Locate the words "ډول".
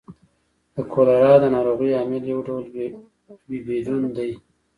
2.47-2.63